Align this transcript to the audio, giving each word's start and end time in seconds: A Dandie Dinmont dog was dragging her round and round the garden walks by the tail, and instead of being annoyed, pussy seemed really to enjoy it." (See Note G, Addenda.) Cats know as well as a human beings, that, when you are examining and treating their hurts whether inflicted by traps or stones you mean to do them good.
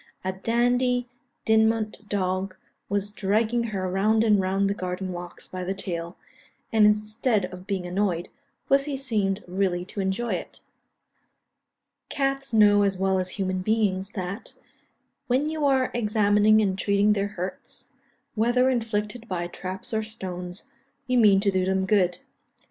A 0.25 0.33
Dandie 0.33 1.07
Dinmont 1.45 2.09
dog 2.09 2.55
was 2.89 3.11
dragging 3.11 3.65
her 3.65 3.87
round 3.87 4.23
and 4.23 4.41
round 4.41 4.67
the 4.67 4.73
garden 4.73 5.11
walks 5.11 5.47
by 5.47 5.63
the 5.63 5.75
tail, 5.75 6.17
and 6.73 6.87
instead 6.87 7.45
of 7.53 7.67
being 7.67 7.85
annoyed, 7.85 8.27
pussy 8.67 8.97
seemed 8.97 9.43
really 9.47 9.85
to 9.85 9.99
enjoy 9.99 10.33
it." 10.33 10.55
(See 10.55 10.63
Note 12.09 12.15
G, 12.15 12.15
Addenda.) 12.15 12.33
Cats 12.33 12.51
know 12.53 12.81
as 12.81 12.97
well 12.97 13.19
as 13.19 13.29
a 13.29 13.33
human 13.33 13.61
beings, 13.61 14.09
that, 14.13 14.55
when 15.27 15.47
you 15.47 15.65
are 15.65 15.91
examining 15.93 16.61
and 16.63 16.75
treating 16.79 17.13
their 17.13 17.27
hurts 17.37 17.85
whether 18.33 18.71
inflicted 18.71 19.27
by 19.27 19.45
traps 19.45 19.93
or 19.93 20.01
stones 20.01 20.63
you 21.05 21.19
mean 21.19 21.39
to 21.41 21.51
do 21.51 21.63
them 21.63 21.85
good. 21.85 22.17